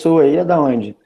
[0.00, 0.96] pessoa aí é da onde?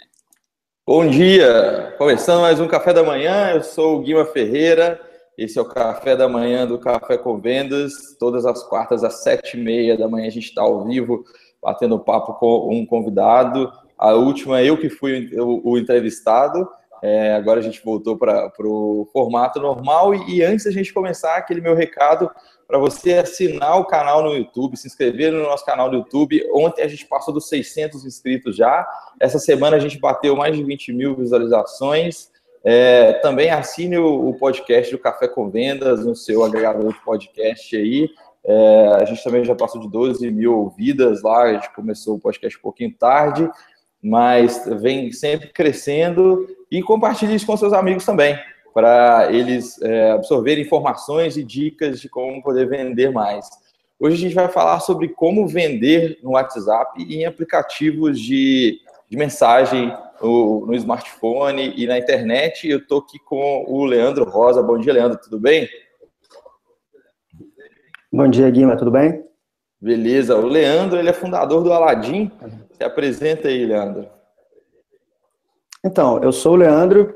[0.87, 1.97] Bom dia!
[1.99, 5.01] Começando mais um Café da Manhã, eu sou o Guima Ferreira,
[5.37, 9.59] esse é o Café da Manhã do Café com Vendas, todas as quartas às sete
[9.59, 11.25] e meia da manhã a gente está ao vivo,
[11.61, 13.69] batendo papo com um convidado,
[13.99, 16.65] a última eu que fui o, o entrevistado,
[17.03, 21.35] é, agora a gente voltou para o formato normal e, e antes da gente começar,
[21.35, 22.31] aquele meu recado
[22.67, 26.45] para você assinar o canal no YouTube, se inscrever no nosso canal no YouTube.
[26.53, 28.87] Ontem a gente passou dos 600 inscritos já.
[29.21, 32.31] Essa semana a gente bateu mais de 20 mil visualizações.
[32.65, 37.77] É, também assine o, o, podcast do Café com Vendas no seu agregador de podcast
[37.77, 38.09] aí.
[38.47, 41.43] É, a gente também já passou de 12 mil ouvidas lá.
[41.43, 43.51] A gente começou o podcast um pouquinho tarde,
[44.03, 46.47] mas vem sempre crescendo.
[46.71, 48.39] E compartilhe isso com seus amigos também
[48.75, 53.49] para eles é, absorverem informações e dicas de como poder vender mais.
[54.01, 59.17] Hoje a gente vai falar sobre como vender no WhatsApp e em aplicativos de, de
[59.17, 62.69] mensagem no, no, smartphone e na internet.
[62.69, 64.61] Eu estou aqui com o Leandro Rosa.
[64.61, 65.69] Bom dia, Leandro, tudo bem?
[68.13, 69.25] Bom dia, Guima, tudo bem?
[69.81, 70.37] Beleza.
[70.37, 72.31] O Leandro ele é fundador do Aladim.
[72.73, 74.09] Se apresenta aí, Leandro.
[75.85, 77.15] Então, eu sou o Leandro,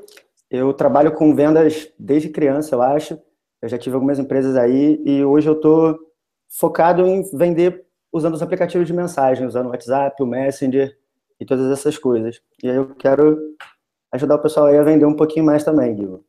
[0.51, 3.19] eu trabalho com vendas desde criança, eu acho.
[3.61, 5.99] Eu já tive algumas empresas aí e hoje eu estou
[6.49, 10.97] focado em vender usando os aplicativos de mensagem, usando o WhatsApp, o Messenger
[11.39, 12.41] e todas essas coisas.
[12.63, 13.39] E aí eu quero
[14.13, 16.25] ajudar o pessoal aí a vender um pouquinho mais também, Guilherme.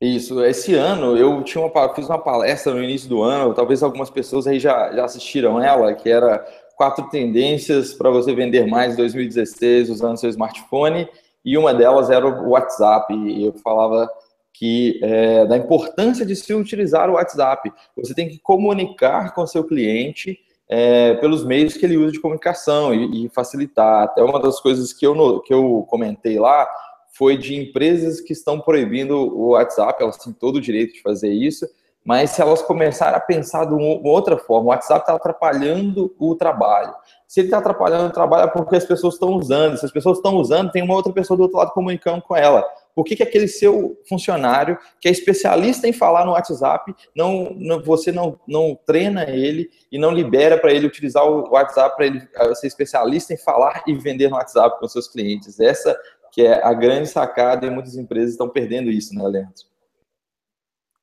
[0.00, 4.10] Isso, esse ano eu tinha uma, fiz uma palestra no início do ano, talvez algumas
[4.10, 6.44] pessoas aí já, já assistiram ela, que era
[6.76, 11.08] quatro tendências para você vender mais em 2016 usando seu smartphone
[11.44, 13.12] e uma delas era o WhatsApp.
[13.14, 14.08] E eu falava
[14.52, 17.72] que é, da importância de se utilizar o WhatsApp.
[17.96, 22.94] Você tem que comunicar com seu cliente é, pelos meios que ele usa de comunicação
[22.94, 24.04] e, e, facilitar.
[24.04, 26.68] Até uma das coisas que eu, que eu comentei lá
[27.12, 31.30] foi de empresas que estão proibindo o WhatsApp, elas têm todo o direito de fazer
[31.30, 31.68] isso,
[32.04, 36.34] mas se elas começarem a pensar de uma outra forma, o WhatsApp está atrapalhando o
[36.34, 36.92] trabalho.
[37.28, 39.78] Se ele está atrapalhando o trabalho é porque as pessoas estão usando.
[39.78, 42.62] Se as pessoas estão usando, tem uma outra pessoa do outro lado comunicando com ela.
[42.94, 47.82] Por que, que aquele seu funcionário, que é especialista em falar no WhatsApp, não, não
[47.82, 52.20] você não, não treina ele e não libera para ele utilizar o WhatsApp para ele
[52.54, 55.58] ser especialista em falar e vender no WhatsApp com seus clientes?
[55.58, 55.98] Essa
[56.32, 59.71] que é a grande sacada e muitas empresas estão perdendo isso, né, Leandro?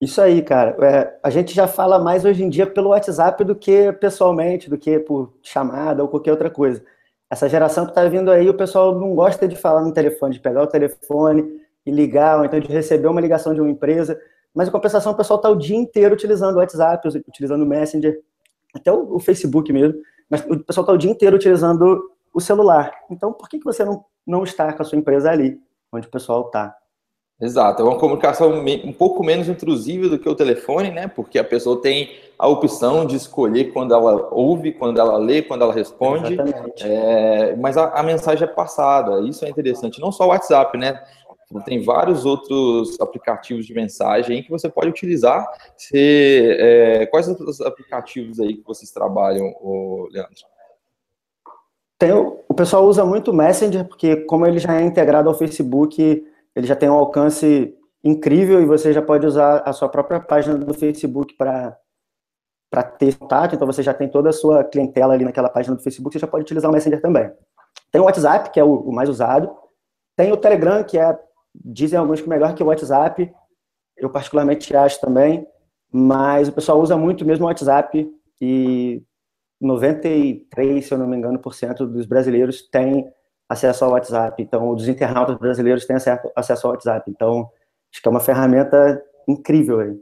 [0.01, 0.77] Isso aí, cara.
[0.85, 4.77] É, a gente já fala mais hoje em dia pelo WhatsApp do que pessoalmente, do
[4.77, 6.83] que por chamada ou qualquer outra coisa.
[7.29, 10.39] Essa geração que está vindo aí, o pessoal não gosta de falar no telefone, de
[10.39, 14.19] pegar o telefone e ligar, ou então de receber uma ligação de uma empresa.
[14.53, 18.19] Mas, em compensação, o pessoal está o dia inteiro utilizando o WhatsApp, utilizando o Messenger,
[18.73, 19.99] até o, o Facebook mesmo.
[20.29, 22.91] Mas o pessoal está o dia inteiro utilizando o celular.
[23.11, 25.59] Então, por que, que você não, não está com a sua empresa ali,
[25.91, 26.75] onde o pessoal está?
[27.41, 31.07] Exato, é uma comunicação um pouco menos intrusiva do que o telefone, né?
[31.07, 35.61] Porque a pessoa tem a opção de escolher quando ela ouve, quando ela lê, quando
[35.61, 36.37] ela responde.
[36.81, 39.21] É, mas a, a, mensagem é passada.
[39.21, 40.01] Isso é interessante.
[40.01, 41.01] Não só o WhatsApp, né?
[41.65, 45.47] Tem vários outros aplicativos de mensagem que você pode utilizar.
[45.77, 49.45] Se, é, quais os aplicativos aí que vocês trabalham,
[50.11, 50.45] Leandro?
[51.97, 56.25] Tem, o pessoal usa muito o Messenger, porque como ele já é integrado ao Facebook
[56.55, 60.57] ele já tem um alcance incrível e você já pode usar a sua própria página
[60.57, 61.77] do Facebook para
[62.71, 65.81] para ter contato, então você já tem toda a sua clientela ali naquela página do
[65.81, 67.31] Facebook, você já pode utilizar o Messenger também.
[67.91, 69.49] Tem o WhatsApp, que é o, o mais usado,
[70.15, 71.17] tem o Telegram, que é,
[71.55, 73.33] dizem alguns que é melhor que o WhatsApp,
[73.97, 75.47] eu particularmente acho também,
[75.91, 78.07] mas o pessoal usa muito mesmo o WhatsApp
[78.39, 79.03] e
[79.59, 83.11] 93, se eu não me engano, por cento dos brasileiros tem
[83.49, 84.41] acesso ao WhatsApp.
[84.41, 85.97] Então, os internautas brasileiros têm
[86.35, 87.09] acesso ao WhatsApp.
[87.09, 87.49] Então,
[87.91, 89.97] acho que é uma ferramenta incrível aí.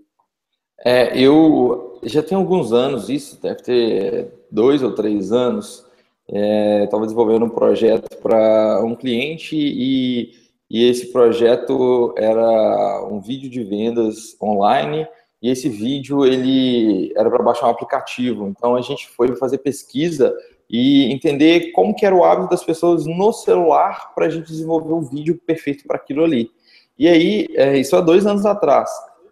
[0.84, 5.86] É, eu já tenho alguns anos, isso deve ter dois ou três anos,
[6.28, 10.34] estava é, desenvolvendo um projeto para um cliente e,
[10.70, 15.08] e esse projeto era um vídeo de vendas online
[15.42, 18.48] e esse vídeo ele era para baixar um aplicativo.
[18.48, 20.36] Então a gente foi fazer pesquisa
[20.70, 24.94] e entender como que era o hábito das pessoas no celular para a gente desenvolver
[24.94, 26.52] um vídeo perfeito para aquilo ali.
[27.00, 28.90] E aí, é, isso há dois anos atrás.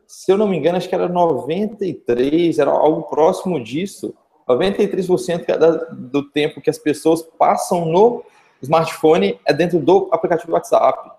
[0.07, 4.13] Se eu não me engano, acho que era 93, era algo próximo disso.
[4.47, 8.23] 93% do tempo que as pessoas passam no
[8.61, 11.11] smartphone é dentro do aplicativo WhatsApp.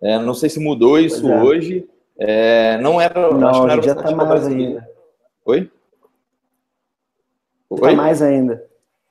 [0.00, 1.42] É, não sei se mudou isso é.
[1.42, 1.88] hoje.
[2.18, 3.32] É, não era.
[3.32, 4.88] Não, acho que não era já tá mais ainda.
[5.46, 5.70] Oi?
[7.68, 7.94] Tá Oi?
[7.94, 8.62] mais ainda.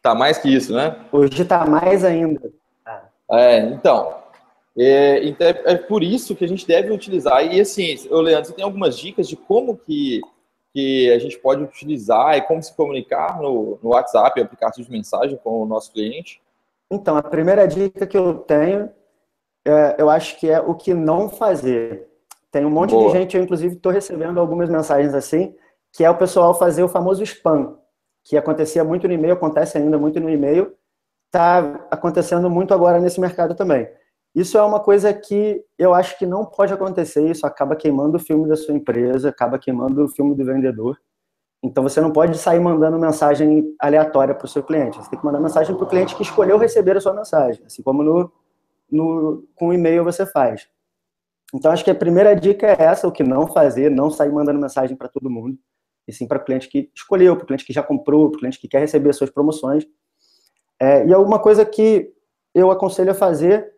[0.04, 0.98] Tá mais que isso, né?
[1.14, 2.52] Hoje tá mais ainda.
[3.32, 4.14] É, então,
[4.78, 7.42] é, então é, é, por isso que a gente deve utilizar.
[7.46, 10.20] E assim, eu, Leandro, você tem algumas dicas de como que,
[10.74, 15.40] que a gente pode utilizar e como se comunicar no, no WhatsApp, aplicativo de mensagem
[15.42, 16.42] com o nosso cliente?
[16.92, 18.92] Então, a primeira dica que eu tenho,
[19.66, 22.10] é, eu acho que é o que não fazer.
[22.52, 23.10] Tem um monte Boa.
[23.10, 25.56] de gente, eu inclusive estou recebendo algumas mensagens assim,
[25.94, 27.78] que é o pessoal fazer o famoso spam,
[28.24, 30.74] que acontecia muito no e-mail, acontece ainda muito no e-mail,
[31.26, 33.88] está acontecendo muito agora nesse mercado também.
[34.36, 38.20] Isso é uma coisa que eu acho que não pode acontecer, isso acaba queimando o
[38.20, 41.00] filme da sua empresa, acaba queimando o filme do vendedor.
[41.62, 44.98] Então você não pode sair mandando mensagem aleatória para o seu cliente.
[44.98, 47.84] Você tem que mandar mensagem para o cliente que escolheu receber a sua mensagem, assim
[47.84, 48.32] como no,
[48.92, 50.68] no com o e-mail você faz.
[51.54, 54.60] Então acho que a primeira dica é essa, o que não fazer, não sair mandando
[54.60, 55.58] mensagem para todo mundo,
[56.08, 58.40] e sim para o cliente que escolheu, para o cliente que já comprou, para o
[58.40, 59.86] cliente que quer receber suas promoções.
[60.80, 62.12] É, e alguma coisa que
[62.54, 63.74] eu aconselho a fazer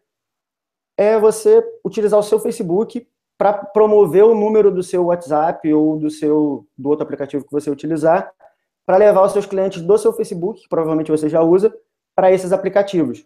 [0.98, 3.07] é você utilizar o seu Facebook
[3.38, 7.69] para promover o número do seu WhatsApp ou do seu do outro aplicativo que você
[7.69, 8.31] utilizar,
[8.86, 11.75] para levar os seus clientes do seu Facebook, que provavelmente você já usa,
[12.16, 13.25] para esses aplicativos.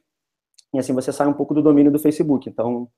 [0.73, 2.49] E assim você sai um pouco do domínio do Facebook.
[2.49, 2.89] Então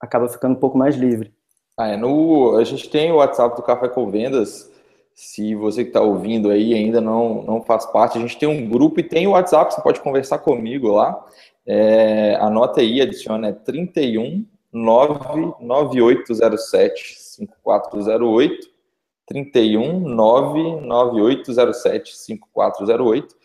[0.00, 1.34] acaba ficando um pouco mais livre.
[1.78, 4.71] Ah, é, no, a gente tem o WhatsApp do Café com Vendas.
[5.14, 8.68] Se você que está ouvindo aí ainda não, não faz parte, a gente tem um
[8.68, 11.24] grupo e tem o WhatsApp, você pode conversar comigo lá.
[11.66, 18.72] É, anota aí, adiciona é 31 99807 5408
[19.26, 23.42] 31 99807 5408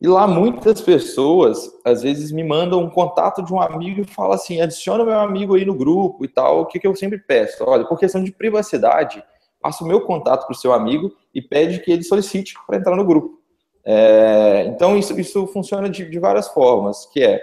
[0.00, 4.36] e lá muitas pessoas às vezes me mandam um contato de um amigo e fala
[4.36, 6.60] assim, adiciona meu amigo aí no grupo e tal.
[6.60, 7.64] O que, que eu sempre peço?
[7.66, 9.20] Olha, por questão de privacidade,
[9.60, 12.96] passa o meu contato para o seu amigo e pede que ele solicite para entrar
[12.96, 13.38] no grupo.
[13.84, 17.40] É, então isso, isso funciona de, de várias formas, que é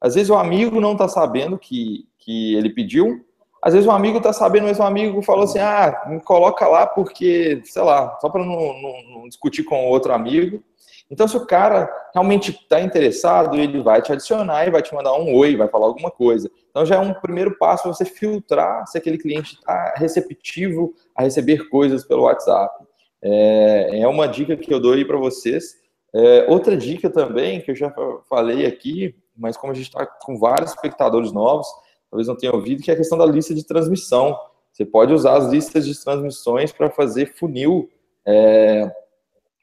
[0.00, 3.24] às vezes o amigo não está sabendo que, que ele pediu,
[3.62, 6.86] às vezes um amigo está sabendo, mas um amigo falou assim, ah, me coloca lá
[6.86, 10.62] porque, sei lá, só para não, não, não, discutir com outro amigo.
[11.10, 15.14] Então, se o cara realmente está interessado, ele vai te adicionar e vai te mandar
[15.14, 16.50] um oi, vai falar alguma coisa.
[16.70, 21.68] Então, já é um primeiro passo você filtrar se aquele cliente está receptivo a receber
[21.70, 22.84] coisas pelo WhatsApp.
[23.22, 25.76] É, é uma dica que eu dou aí para vocês.
[26.14, 27.92] É, outra dica também, que eu já
[28.28, 31.66] falei aqui, mas como a gente está com vários espectadores novos,
[32.10, 34.38] talvez não tenham ouvido, que é a questão da lista de transmissão.
[34.72, 37.88] Você pode usar as listas de transmissões para fazer funil.
[38.26, 38.90] É,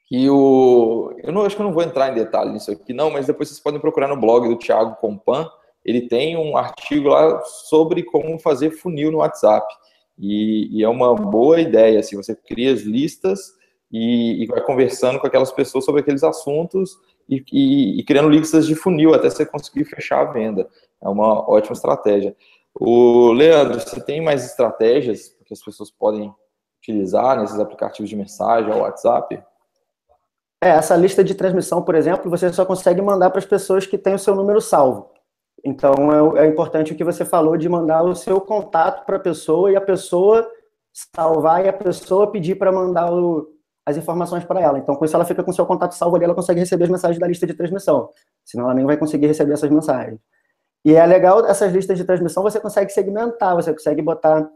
[0.06, 1.12] que o.
[1.22, 3.48] Eu não acho que eu não vou entrar em detalhe nisso aqui, não, mas depois
[3.48, 5.48] vocês podem procurar no blog do Thiago Compan.
[5.84, 9.66] Ele tem um artigo lá sobre como fazer funil no WhatsApp.
[10.18, 12.00] E, e é uma boa ideia.
[12.00, 13.52] Assim, você cria as listas
[13.90, 16.96] e, e vai conversando com aquelas pessoas sobre aqueles assuntos
[17.28, 20.68] e, e, e, criando listas de funil até você conseguir fechar a venda.
[21.02, 22.34] É uma ótima estratégia.
[22.74, 26.32] O Leandro, você tem mais estratégias que as pessoas podem
[26.78, 29.42] utilizar nesses aplicativos de mensagem ou WhatsApp?
[30.62, 33.98] É, essa lista de transmissão, por exemplo, você só consegue mandar para as pessoas que
[33.98, 35.10] têm o seu número salvo.
[35.64, 39.20] Então, é, é importante o que você falou de mandar o seu contato para a
[39.20, 40.48] pessoa e a pessoa
[41.14, 43.48] salvar e a pessoa pedir para mandar o,
[43.84, 44.78] as informações para ela.
[44.78, 47.18] Então, com isso, ela fica com seu contato salvo ali, ela consegue receber as mensagens
[47.18, 48.10] da lista de transmissão.
[48.44, 50.18] Senão, ela nem vai conseguir receber essas mensagens.
[50.84, 54.48] E é legal, essas listas de transmissão, você consegue segmentar, você consegue botar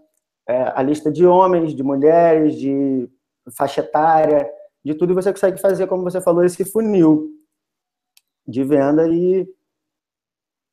[0.49, 3.09] é, a lista de homens, de mulheres, de
[3.53, 4.49] faixa etária,
[4.85, 7.31] de tudo, você consegue fazer, como você falou, esse funil
[8.47, 9.49] de venda e,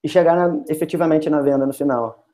[0.03, 2.25] e chegar na, efetivamente na venda no final.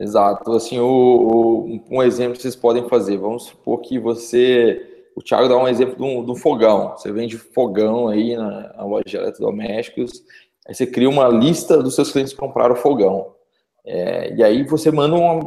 [0.00, 0.50] Exato.
[0.52, 5.48] Assim, o, o, um exemplo que vocês podem fazer, vamos supor que você o Thiago
[5.48, 6.96] dá um exemplo do, do fogão.
[6.96, 10.24] Você vende fogão aí na, na loja de eletrodomésticos,
[10.66, 13.34] aí você cria uma lista dos seus clientes que compraram fogão.
[13.84, 15.40] É, e aí você manda um.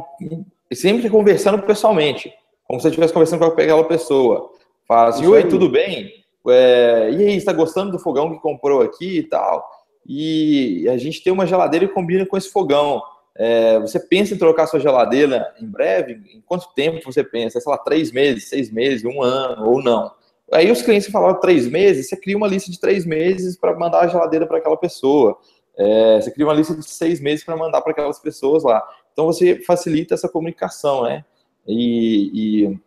[0.72, 2.32] Sempre conversando pessoalmente,
[2.66, 4.50] como se você estivesse conversando com aquela pessoa.
[4.86, 6.12] Fala assim: Oi, tudo bem?
[6.48, 9.68] É, e aí, está gostando do fogão que comprou aqui e tal?
[10.06, 13.02] E a gente tem uma geladeira que combina com esse fogão.
[13.34, 16.20] É, você pensa em trocar sua geladeira em breve?
[16.34, 17.60] Em quanto tempo você pensa?
[17.60, 20.10] Sei lá, três meses, seis meses, um ano ou não?
[20.52, 24.02] Aí os clientes falam três meses, você cria uma lista de três meses para mandar
[24.02, 25.36] a geladeira para aquela pessoa.
[25.76, 28.82] É, você cria uma lista de seis meses para mandar para aquelas pessoas lá.
[29.12, 31.24] Então você facilita essa comunicação, né?
[31.66, 32.30] E,
[32.64, 32.78] e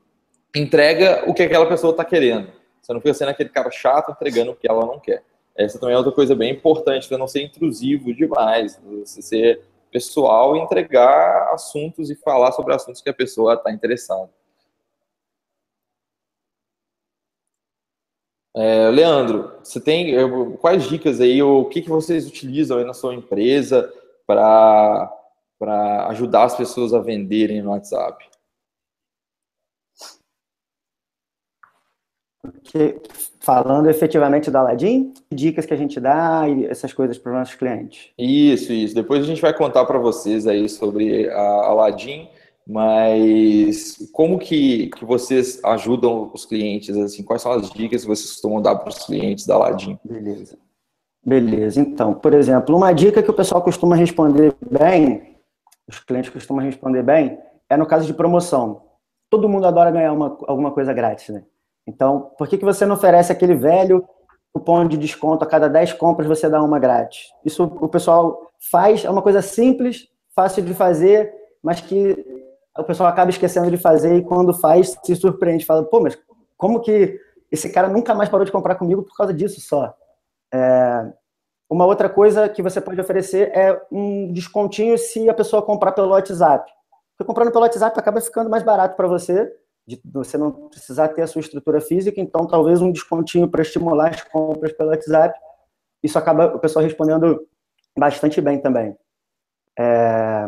[0.55, 2.51] entrega o que aquela pessoa está querendo.
[2.81, 5.23] Você não fica sendo aquele cara chato entregando o que ela não quer.
[5.55, 8.79] Essa também é outra coisa bem importante, para não ser intrusivo demais.
[8.99, 14.29] Você ser pessoal e entregar assuntos e falar sobre assuntos que a pessoa está interessada.
[18.55, 20.13] É, Leandro, você tem
[20.57, 23.93] quais dicas aí, o que, que vocês utilizam aí na sua empresa
[24.25, 25.09] para
[26.09, 28.27] ajudar as pessoas a venderem no WhatsApp?
[32.63, 32.99] Que,
[33.39, 37.55] falando efetivamente da Aladdin, dicas que a gente dá e essas coisas para os nossos
[37.55, 38.09] clientes.
[38.17, 38.95] Isso, isso.
[38.95, 42.27] Depois a gente vai contar para vocês aí sobre a Aladdin
[42.71, 46.95] mas como que, que vocês ajudam os clientes?
[46.95, 49.97] Assim, quais são as dicas que vocês costumam dar para os clientes da Aladdin?
[50.03, 50.55] Beleza.
[51.25, 51.81] Beleza.
[51.81, 55.35] Então, por exemplo, uma dica que o pessoal costuma responder bem,
[55.87, 58.83] os clientes costumam responder bem, é no caso de promoção.
[59.31, 61.43] Todo mundo adora ganhar uma, alguma coisa grátis, né?
[61.89, 64.07] Então, por que, que você não oferece aquele velho
[64.53, 67.31] cupom de desconto a cada 10 compras você dá uma grátis?
[67.43, 72.15] Isso o pessoal faz, é uma coisa simples, fácil de fazer, mas que
[72.77, 76.17] o pessoal acaba esquecendo de fazer e quando faz se surpreende, fala, pô, mas
[76.55, 77.19] como que
[77.51, 79.93] esse cara nunca mais parou de comprar comigo por causa disso só?
[80.53, 81.11] É...
[81.67, 86.09] Uma outra coisa que você pode oferecer é um descontinho se a pessoa comprar pelo
[86.09, 86.71] WhatsApp.
[87.15, 89.51] Porque comprando pelo WhatsApp acaba ficando mais barato para você,
[89.89, 94.09] de você não precisar ter a sua estrutura física, então talvez um descontinho para estimular
[94.09, 95.37] as compras pelo WhatsApp.
[96.03, 97.47] Isso acaba o pessoal respondendo
[97.97, 98.95] bastante bem também.
[99.77, 100.47] É...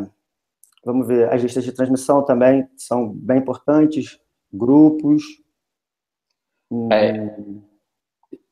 [0.86, 4.20] Vamos ver, as listas de transmissão também são bem importantes,
[4.54, 5.24] grupos.
[6.92, 7.62] É, hum,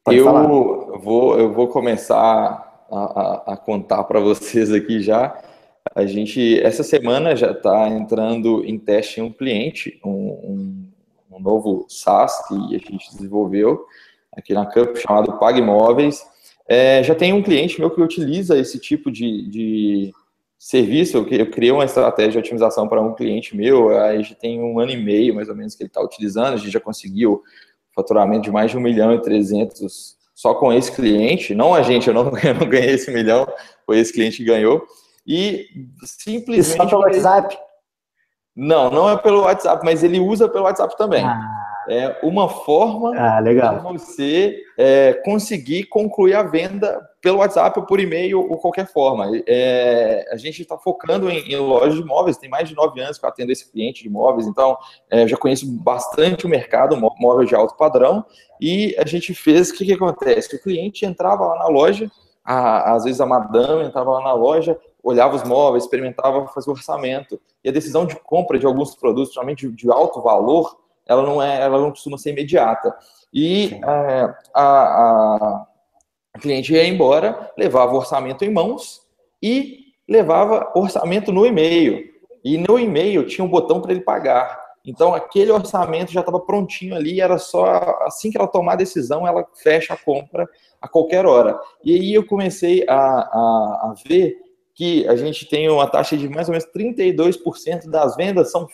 [0.07, 5.39] eu, vou, eu vou começar a, a, a contar para vocês aqui já.
[5.95, 10.78] A gente, essa semana, já está entrando em teste um cliente, um, um,
[11.39, 13.85] um, novo SaaS que a gente desenvolveu
[14.31, 16.23] aqui na Camp, chamado PagMóveis.
[16.67, 20.13] É, já tem um cliente meu que utiliza esse tipo de, de
[20.57, 24.61] serviço, eu, eu criei uma estratégia de otimização para um cliente meu, a gente tem
[24.61, 27.41] um ano e meio, mais ou menos, que ele está utilizando, a gente já conseguiu
[27.95, 32.07] faturamento de mais de 1 milhão e 300 só com esse cliente, não a gente,
[32.07, 33.47] eu não, eu não ganhei esse milhão,
[33.85, 34.85] foi esse cliente que ganhou,
[35.25, 35.65] e
[36.03, 36.77] simplesmente...
[36.77, 37.57] Só pelo WhatsApp?
[38.59, 41.23] Não, não é pelo WhatsApp, mas ele usa pelo WhatsApp também.
[41.23, 47.85] Ah é uma forma ah, de você é, conseguir concluir a venda pelo WhatsApp ou
[47.85, 49.25] por e-mail ou qualquer forma.
[49.47, 53.17] É, a gente está focando em, em, lojas de imóveis, tem mais de nove anos
[53.17, 54.77] que eu atendo esse cliente de imóveis, então
[55.09, 58.23] é, já conheço bastante o mercado móvel de alto padrão
[58.61, 60.55] e a gente fez, o que, que acontece?
[60.55, 62.09] O cliente entrava lá na loja,
[62.45, 66.73] a, às vezes a madame entrava lá na loja, olhava os móveis, experimentava fazer o
[66.73, 71.23] orçamento, e a decisão de compra de alguns produtos, somente de, de alto valor, ela
[71.23, 72.95] não é, ela não costuma ser imediata.
[73.33, 75.65] E é, a, a,
[76.33, 79.01] a cliente ia embora, levava o orçamento em mãos
[79.41, 82.07] e levava orçamento no e-mail.
[82.43, 84.69] E no e-mail tinha um botão para ele pagar.
[84.85, 87.65] Então, aquele orçamento já estava prontinho ali, era só
[88.01, 90.47] assim que ela tomar a decisão, ela fecha a compra
[90.81, 91.59] a qualquer hora.
[91.83, 94.37] E aí eu comecei a, a, a ver
[94.79, 98.65] que a gente tem uma taxa de mais ou menos 32% das vendas são,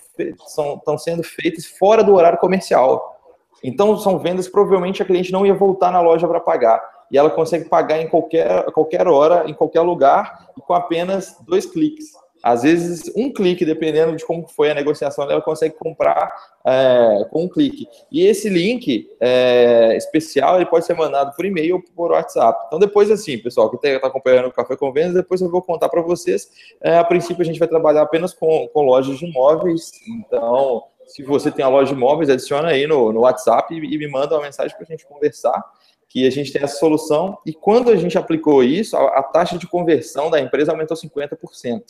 [0.45, 3.19] são estão sendo feitas fora do horário comercial.
[3.63, 6.79] Então, são vendas provavelmente a cliente não ia voltar na loja para pagar.
[7.11, 12.11] E ela consegue pagar em qualquer, qualquer hora, em qualquer lugar, com apenas dois cliques.
[12.45, 16.31] Às vezes, um clique, dependendo de como foi a negociação, ela consegue comprar
[16.63, 17.87] é, com um clique.
[18.11, 22.65] E esse link é, especial ele pode ser mandado por e-mail ou por WhatsApp.
[22.67, 25.89] Então, depois, assim, pessoal que está acompanhando o Café com Vendas, depois eu vou contar
[25.89, 26.47] para vocês.
[26.79, 29.93] É, a princípio, a gente vai trabalhar apenas com, com lojas de imóveis.
[30.07, 33.97] Então, se você tem a loja de imóveis, adiciona aí no, no WhatsApp e, e
[33.97, 35.63] me manda uma mensagem para a gente conversar
[36.07, 37.39] que a gente tem essa solução.
[37.43, 41.81] E quando a gente aplicou isso, a, a taxa de conversão da empresa aumentou 50%.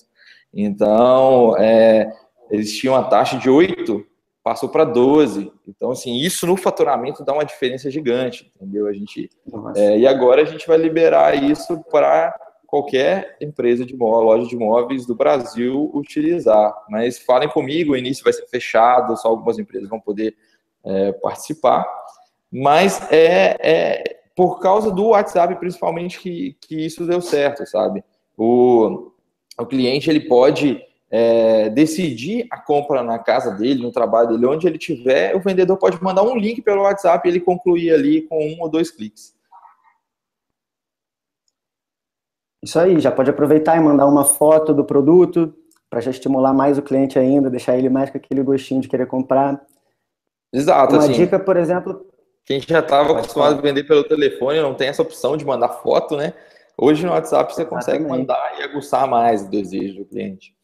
[0.54, 2.12] Então, é,
[2.50, 4.06] eles tinham a taxa de 8,
[4.44, 5.52] passou para 12.
[5.68, 8.88] Então, assim, isso no faturamento dá uma diferença gigante, entendeu?
[8.88, 9.30] A gente,
[9.76, 12.34] é, e agora a gente vai liberar isso para
[12.68, 16.74] qualquer empresa de loja de imóveis do Brasil utilizar.
[16.90, 20.36] Mas falem comigo, o início vai ser fechado, só algumas empresas vão poder
[20.84, 21.86] é, participar.
[22.52, 24.04] Mas é, é,
[24.36, 28.04] por causa do WhatsApp, principalmente, que, que isso deu certo, sabe?
[28.38, 29.12] O,
[29.58, 34.68] o cliente ele pode é, decidir a compra na casa dele, no trabalho dele, onde
[34.68, 38.38] ele tiver, o vendedor pode mandar um link pelo WhatsApp e ele concluir ali com
[38.38, 39.34] um ou dois cliques.
[42.64, 45.54] Isso aí, já pode aproveitar e mandar uma foto do produto
[45.90, 49.06] para já estimular mais o cliente ainda, deixar ele mais com aquele gostinho de querer
[49.06, 49.64] comprar.
[50.52, 50.96] Exato.
[50.96, 52.06] Uma assim, dica, por exemplo.
[52.44, 56.18] Quem já estava acostumado a vender pelo telefone não tem essa opção de mandar foto,
[56.18, 56.34] né?
[56.78, 58.28] Hoje no WhatsApp você consegue Exatamente.
[58.28, 60.56] mandar e aguçar mais o desejo do cliente.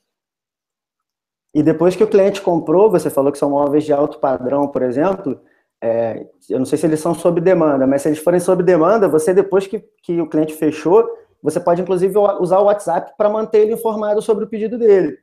[1.53, 4.81] E depois que o cliente comprou, você falou que são móveis de alto padrão, por
[4.81, 5.41] exemplo,
[5.81, 9.07] é, eu não sei se eles são sob demanda, mas se eles forem sob demanda,
[9.07, 11.09] você depois que, que o cliente fechou,
[11.41, 15.17] você pode inclusive usar o WhatsApp para manter ele informado sobre o pedido dele.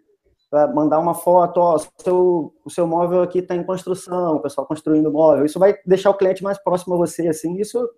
[0.50, 4.40] Pra mandar uma foto, ó, o seu, o seu móvel aqui está em construção, o
[4.40, 5.45] pessoal construindo o móvel.
[5.45, 7.88] Isso vai deixar o cliente mais próximo a você, assim, isso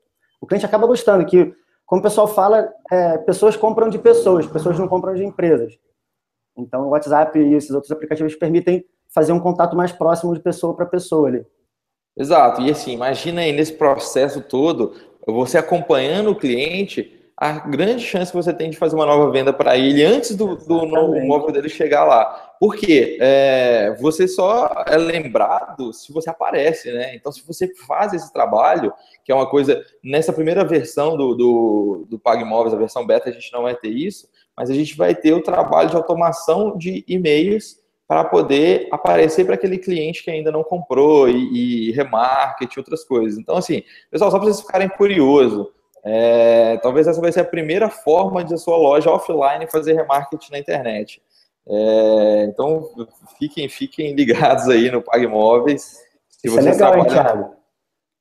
[0.41, 1.55] o cliente acaba gostando, que,
[1.91, 5.77] como o pessoal fala, é, pessoas compram de pessoas, pessoas não compram de empresas.
[6.57, 10.73] Então, o WhatsApp e esses outros aplicativos permitem fazer um contato mais próximo de pessoa
[10.73, 11.45] para pessoa ali.
[12.17, 12.61] Exato.
[12.61, 14.95] E assim, imagina aí nesse processo todo,
[15.27, 19.51] você acompanhando o cliente, a grande chance que você tem de fazer uma nova venda
[19.51, 22.27] para ele antes do, do novo móvel dele chegar lá.
[22.61, 23.17] Por quê?
[23.19, 27.15] É, você só é lembrado se você aparece, né?
[27.15, 28.93] Então, se você faz esse trabalho,
[29.25, 33.33] que é uma coisa, nessa primeira versão do, do, do PagMóveis, a versão beta, a
[33.33, 37.03] gente não vai ter isso, mas a gente vai ter o trabalho de automação de
[37.09, 43.03] e-mails para poder aparecer para aquele cliente que ainda não comprou e, e remarketing, outras
[43.03, 43.39] coisas.
[43.39, 45.69] Então, assim, pessoal, só para vocês ficarem curiosos,
[46.05, 50.53] é, talvez essa vai ser a primeira forma de a sua loja offline fazer remarketing
[50.53, 51.23] na internet.
[51.69, 52.91] É, então,
[53.39, 56.01] fiquem, fiquem ligados aí no PagMóveis.
[56.29, 57.55] Se Isso é legal, hein, Thiago?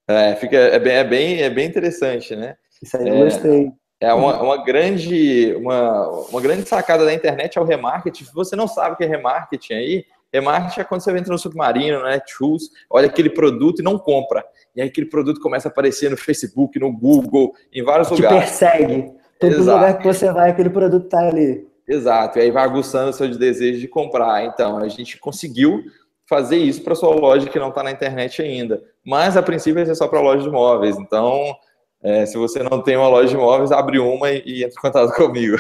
[0.08, 2.58] É, fica, é, bem, é, bem, é bem interessante, né?
[2.82, 3.72] Isso aí eu é, gostei.
[4.02, 8.26] É uma, uma, grande, uma, uma grande sacada da internet é o remarketing.
[8.26, 11.40] Se você não sabe o que é remarketing aí, remarketing é quando você entra no
[11.40, 12.20] submarino, né?
[12.20, 14.44] Tools, olha aquele produto e não compra.
[14.76, 18.40] E aí aquele produto começa a aparecer no Facebook, no Google, em vários Te lugares.
[18.40, 19.12] persegue.
[19.40, 19.78] Todo Exato.
[19.78, 21.68] lugar que você vai, aquele produto está ali.
[21.88, 22.38] Exato.
[22.38, 24.46] E aí vai aguçando o seu desejo de comprar.
[24.46, 25.84] Então, a gente conseguiu
[26.28, 28.84] fazer isso para sua loja que não está na internet ainda.
[29.04, 30.98] Mas, a princípio, vai ser só para loja de imóveis.
[31.00, 31.56] Então,
[32.04, 34.82] é, se você não tem uma loja de imóveis, abre uma e, e entra em
[34.82, 35.58] contato comigo.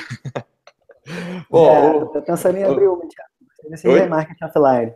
[1.49, 3.01] Bom, é, pensando em abrir uma,
[3.61, 3.69] Thiago.
[3.69, 4.93] Nesse remarketing offline.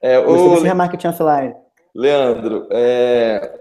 [0.00, 0.60] É, o...
[0.60, 1.54] remarketing offline.
[1.94, 3.60] Leandro, é,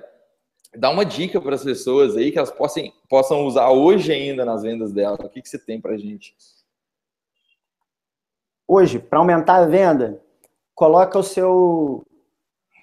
[0.75, 4.63] dá uma dica para as pessoas aí que elas possam, possam usar hoje ainda nas
[4.63, 5.19] vendas delas.
[5.19, 6.33] O que, que você tem para a gente?
[8.67, 10.21] Hoje, para aumentar a venda,
[10.73, 12.05] coloca o seu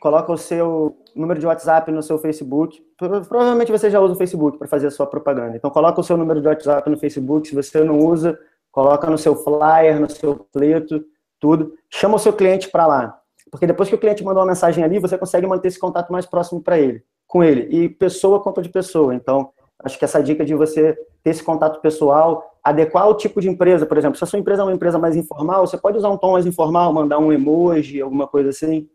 [0.00, 2.80] coloca o seu número de WhatsApp no seu Facebook.
[2.96, 5.56] Provavelmente você já usa o Facebook para fazer a sua propaganda.
[5.56, 7.48] Então coloca o seu número de WhatsApp no Facebook.
[7.48, 8.38] Se você não usa,
[8.70, 11.04] coloca no seu flyer, no seu pleto,
[11.40, 11.72] tudo.
[11.90, 13.20] Chama o seu cliente para lá.
[13.50, 16.26] Porque depois que o cliente mandou uma mensagem ali, você consegue manter esse contato mais
[16.26, 17.68] próximo para ele, com ele.
[17.74, 19.14] E pessoa conta de pessoa.
[19.14, 19.50] Então,
[19.82, 23.86] acho que essa dica de você ter esse contato pessoal, adequar o tipo de empresa,
[23.86, 26.16] por exemplo, se a sua empresa é uma empresa mais informal, você pode usar um
[26.16, 28.88] tom mais informal, mandar um emoji, alguma coisa assim.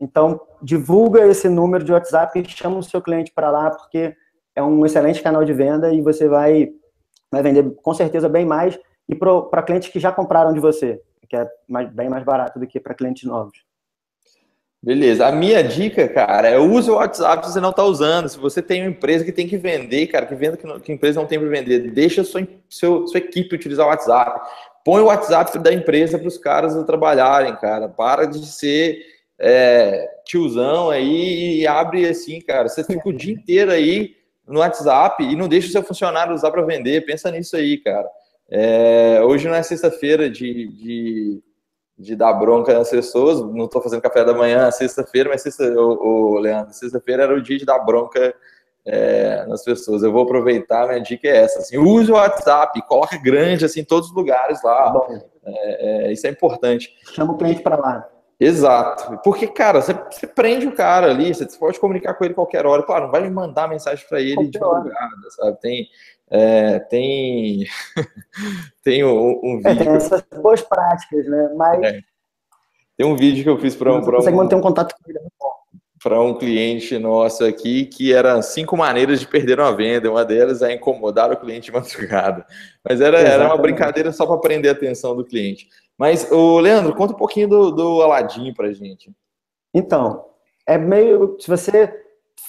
[0.00, 4.14] Então, divulga esse número de WhatsApp e chama o seu cliente para lá, porque
[4.54, 6.70] é um excelente canal de venda e você vai,
[7.30, 8.78] vai vender com certeza bem mais
[9.08, 11.00] e para clientes que já compraram de você,
[11.32, 13.58] que é mais, bem mais barato do que para clientes novos.
[14.82, 15.26] Beleza.
[15.26, 18.28] A minha dica, cara, é use o WhatsApp se você não está usando.
[18.28, 20.92] Se você tem uma empresa que tem que vender, cara, que venda que, não, que
[20.92, 24.46] a empresa não tem para vender, deixa sua, seu, sua equipe utilizar o WhatsApp.
[24.84, 27.88] Põe o WhatsApp da empresa para os caras trabalharem, cara.
[27.88, 28.98] Para de ser
[29.38, 32.68] é, tiozão aí e abre assim, cara.
[32.68, 34.16] Você fica o dia inteiro aí
[34.46, 37.06] no WhatsApp e não deixa o seu funcionário usar para vender.
[37.06, 38.06] Pensa nisso aí, cara.
[38.54, 41.42] É, hoje não é sexta-feira de, de,
[41.98, 46.34] de, dar bronca nas pessoas, não estou fazendo café da manhã sexta-feira, mas sexta, o,
[46.34, 48.34] o Leandro, sexta-feira era o dia de dar bronca
[48.84, 50.02] é, nas pessoas.
[50.02, 53.84] Eu vou aproveitar, minha dica é essa, assim, use o WhatsApp, coloca grande assim, em
[53.84, 54.92] todos os lugares lá.
[54.92, 56.94] Tá é, é, isso é importante.
[57.14, 58.06] Chama o cliente para lá.
[58.38, 59.18] Exato.
[59.24, 62.82] Porque, cara, você, você, prende o cara ali, você pode comunicar com ele qualquer hora.
[62.82, 65.60] Claro, não vai mandar mensagem para ele de madrugada, sabe?
[65.60, 65.88] Tem,
[66.34, 67.66] é, tem,
[68.82, 69.70] tem um, um vídeo.
[69.70, 71.52] É, tem essas boas práticas, né?
[71.54, 71.82] Mas.
[71.82, 72.00] É.
[72.96, 74.00] Tem um vídeo que eu fiz para um.
[74.00, 75.18] Você consegue um, manter um contato com ele
[76.02, 80.10] para um cliente nosso aqui que eram cinco maneiras de perder uma venda.
[80.10, 82.46] Uma delas é incomodar o cliente de madrugada.
[82.82, 85.68] Mas era, era uma brincadeira só para prender a atenção do cliente.
[85.98, 89.12] Mas, o Leandro, conta um pouquinho do, do Aladim para gente.
[89.74, 90.24] Então,
[90.66, 91.36] é meio.
[91.38, 91.94] Se você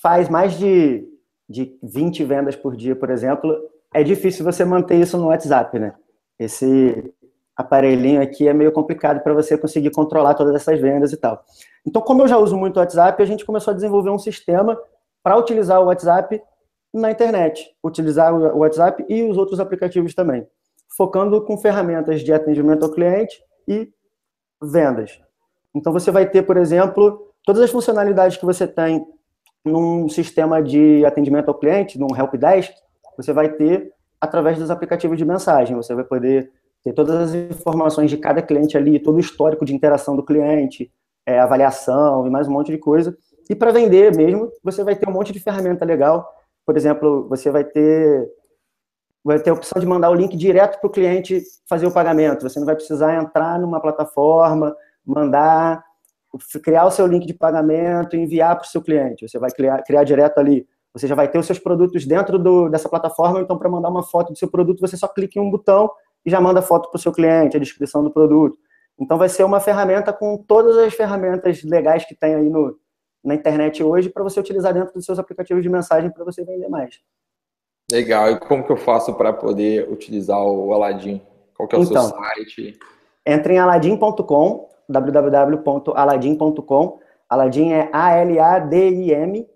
[0.02, 1.06] faz mais de,
[1.50, 5.93] de 20 vendas por dia, por exemplo, é difícil você manter isso no WhatsApp, né?
[6.39, 7.13] Esse
[7.56, 11.43] aparelhinho aqui é meio complicado para você conseguir controlar todas essas vendas e tal.
[11.86, 14.79] Então, como eu já uso muito o WhatsApp, a gente começou a desenvolver um sistema
[15.21, 16.41] para utilizar o WhatsApp
[16.93, 20.47] na internet, utilizar o WhatsApp e os outros aplicativos também,
[20.95, 23.89] focando com ferramentas de atendimento ao cliente e
[24.62, 25.19] vendas.
[25.75, 29.06] Então, você vai ter, por exemplo, todas as funcionalidades que você tem
[29.65, 32.73] num sistema de atendimento ao cliente, num helpdesk,
[33.17, 35.76] você vai ter através dos aplicativos de mensagem.
[35.76, 36.52] Você vai poder
[36.84, 40.91] ter todas as informações de cada cliente ali, todo o histórico de interação do cliente,
[41.26, 43.15] é, avaliação e mais um monte de coisa.
[43.49, 46.28] E para vender mesmo, você vai ter um monte de ferramenta legal.
[46.65, 48.30] Por exemplo, você vai ter
[49.23, 52.47] vai ter a opção de mandar o link direto para o cliente fazer o pagamento.
[52.47, 55.82] Você não vai precisar entrar numa plataforma, mandar,
[56.62, 59.28] criar o seu link de pagamento e enviar para o seu cliente.
[59.28, 60.67] Você vai criar, criar direto ali.
[60.93, 64.03] Você já vai ter os seus produtos dentro do, dessa plataforma, então para mandar uma
[64.03, 65.89] foto do seu produto, você só clica em um botão
[66.25, 68.58] e já manda a foto para o seu cliente, a descrição do produto.
[68.99, 72.77] Então vai ser uma ferramenta com todas as ferramentas legais que tem aí no,
[73.23, 76.69] na internet hoje para você utilizar dentro dos seus aplicativos de mensagem para você vender
[76.69, 76.99] mais.
[77.91, 78.32] Legal.
[78.32, 81.21] E como que eu faço para poder utilizar o Aladim?
[81.56, 82.79] Qual que é o então, seu site?
[83.25, 86.99] Entre em aladim.com, www.aladim.com.
[87.29, 89.49] Aladim é A-L-A-D-I-M.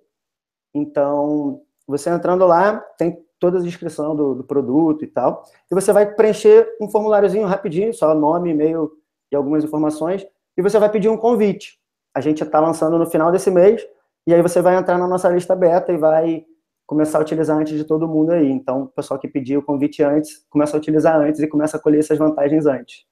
[0.73, 5.43] Então, você entrando lá, tem toda a descrição do, do, produto e tal.
[5.71, 8.91] E você vai preencher um formuláriozinho rapidinho, só nome, e-mail
[9.31, 10.25] e algumas informações.
[10.57, 11.79] E você vai pedir um convite
[12.17, 13.85] a gente está lançando no final desse mês,
[14.25, 16.43] e aí você vai entrar na nossa lista beta e vai
[16.85, 18.49] começar a utilizar antes de todo mundo aí.
[18.49, 21.79] Então, o pessoal que pediu o convite antes, começa a utilizar antes e começa a
[21.79, 23.05] colher essas vantagens antes.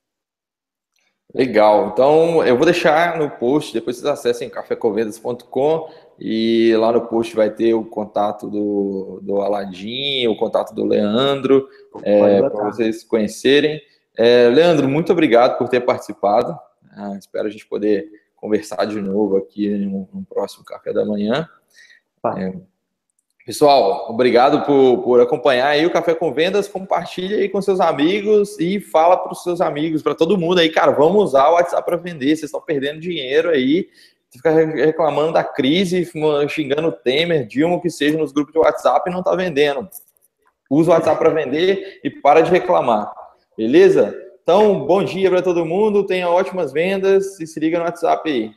[1.35, 1.89] Legal.
[1.89, 5.89] Então, eu vou deixar no post, depois vocês acessem cafécovendas.com
[6.19, 11.67] e lá no post vai ter o contato do, do Aladim, o contato do Leandro,
[12.03, 13.81] é, para vocês conhecerem.
[14.17, 16.57] É, Leandro, muito obrigado por ter participado.
[16.95, 21.49] Ah, espero a gente poder conversar de novo aqui no, no próximo café da manhã.
[22.37, 22.53] É,
[23.45, 26.67] pessoal, obrigado por, por acompanhar aí o Café com Vendas.
[26.67, 30.69] Compartilha aí com seus amigos e fala para os seus amigos, para todo mundo aí,
[30.69, 32.27] cara, vamos usar o WhatsApp para vender.
[32.27, 33.89] Vocês estão perdendo dinheiro aí.
[34.31, 36.09] Fica reclamando da crise,
[36.49, 39.89] xingando Temer, Dilma, que seja, nos grupos de WhatsApp e não está vendendo.
[40.69, 43.13] Usa o WhatsApp para vender e para de reclamar.
[43.57, 44.13] Beleza?
[44.43, 48.51] Então, bom dia para todo mundo, tenha ótimas vendas e se liga no WhatsApp aí.